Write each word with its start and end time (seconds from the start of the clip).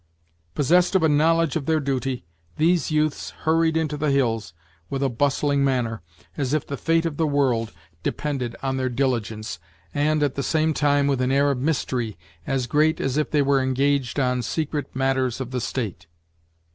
Possessed 0.55 0.95
of 0.95 1.03
a 1.03 1.07
knowledge 1.07 1.55
of 1.55 1.67
their 1.67 1.79
duty, 1.79 2.25
these 2.57 2.89
youths 2.89 3.29
hurried 3.45 3.77
into 3.77 3.97
the 3.97 4.09
hills, 4.09 4.51
with 4.89 5.03
a 5.03 5.09
bustling 5.09 5.63
manner, 5.63 6.01
as 6.35 6.55
if 6.55 6.65
the 6.65 6.75
fate 6.75 7.05
of 7.05 7.17
the 7.17 7.27
world 7.27 7.71
depended 8.01 8.55
on 8.63 8.77
their 8.77 8.89
diligence, 8.89 9.59
and, 9.93 10.23
at 10.23 10.33
the 10.33 10.41
same 10.41 10.73
time, 10.73 11.05
with 11.05 11.21
an 11.21 11.31
air 11.31 11.51
of 11.51 11.59
mystery 11.59 12.17
as 12.47 12.65
great 12.65 12.99
as 12.99 13.15
if 13.15 13.29
they 13.29 13.43
were 13.43 13.61
engaged 13.61 14.19
on 14.19 14.41
secret 14.41 14.89
matters 14.95 15.39
of 15.39 15.51
the 15.51 15.61
state. 15.61 16.07